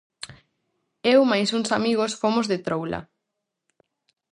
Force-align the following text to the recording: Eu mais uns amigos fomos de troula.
Eu 1.13 1.21
mais 1.31 1.49
uns 1.57 1.69
amigos 1.77 2.17
fomos 2.21 2.45
de 2.51 2.57
troula. 2.65 2.99